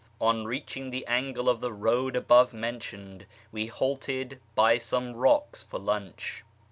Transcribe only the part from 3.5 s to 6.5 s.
we halted by some rocks for lunch.